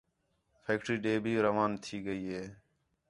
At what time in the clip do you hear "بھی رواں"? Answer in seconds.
1.23-1.69